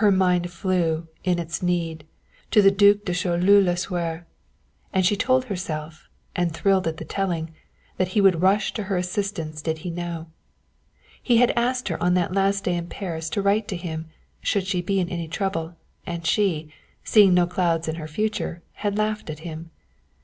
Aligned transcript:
Her 0.00 0.10
mind 0.10 0.50
flew, 0.50 1.06
in 1.22 1.38
its 1.38 1.62
need, 1.62 2.04
to 2.50 2.60
the 2.60 2.72
Duc 2.72 3.04
de 3.04 3.14
Choleaux 3.14 3.60
Lasuer, 3.62 4.26
and 4.92 5.06
she 5.06 5.14
told 5.16 5.44
herself, 5.44 6.08
and 6.34 6.52
thrilled 6.52 6.88
at 6.88 6.96
the 6.96 7.04
telling, 7.04 7.54
that 7.96 8.08
he 8.18 8.20
would 8.20 8.42
rush 8.42 8.74
to 8.74 8.82
her 8.90 8.96
assistance 8.96 9.62
did 9.62 9.78
he 9.86 9.90
know. 9.90 10.26
He 11.22 11.36
had 11.36 11.52
asked 11.54 11.86
her 11.86 12.02
on 12.02 12.14
that 12.14 12.34
last 12.34 12.64
day 12.64 12.74
in 12.74 12.88
Paris 12.88 13.30
to 13.30 13.42
write 13.42 13.68
to 13.68 13.76
him, 13.76 14.06
should 14.40 14.66
she 14.66 14.82
be 14.82 14.98
in 14.98 15.08
any 15.08 15.28
trouble, 15.28 15.76
and 16.04 16.26
she, 16.26 16.72
seeing 17.04 17.32
no 17.32 17.46
clouds 17.46 17.86
in 17.86 17.94
her 17.94 18.08
future, 18.08 18.64
had 18.72 18.98
laughed 18.98 19.30
at 19.30 19.38
him. 19.46 19.70